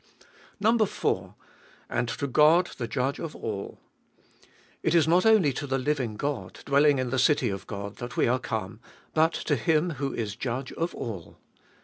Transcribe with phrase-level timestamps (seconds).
[0.63, 1.35] 4.
[1.87, 3.79] And to God the Judge of all
[4.81, 8.17] It is not only to the living God, dwelling in the city of God, that
[8.17, 8.79] we are come,
[9.13, 11.37] but to Him who is Judge of all.